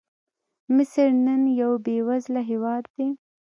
[0.75, 3.07] مصر نن یو بېوزله هېواد دی.